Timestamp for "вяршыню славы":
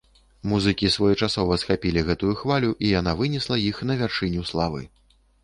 4.03-4.83